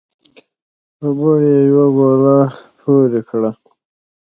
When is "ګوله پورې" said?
1.97-3.21